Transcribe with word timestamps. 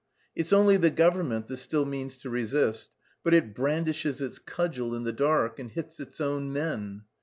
It's 0.35 0.51
only 0.51 0.77
the 0.77 0.89
government 0.89 1.45
that 1.47 1.57
still 1.57 1.85
means 1.85 2.17
to 2.23 2.31
resist, 2.31 2.89
but 3.23 3.35
it 3.35 3.53
brandishes 3.53 4.19
its 4.19 4.39
cudgel 4.39 4.95
in 4.95 5.03
the 5.03 5.13
dark 5.13 5.59
and 5.59 5.69
hits 5.69 5.99
its 5.99 6.19
own 6.19 6.51
men. 6.51 7.03